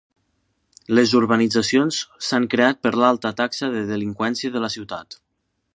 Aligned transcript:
Les 0.99 1.11
urbanitzacions 1.19 1.99
s'han 2.29 2.49
creat 2.55 2.81
per 2.87 2.93
l'alta 3.03 3.33
taxa 3.45 3.73
de 3.79 3.87
delinqüència 3.95 4.57
de 4.57 4.65
la 4.67 4.77
ciutat. 4.77 5.21